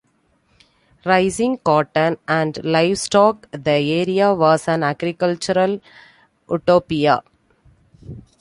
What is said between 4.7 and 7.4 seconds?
agricultural Utopia.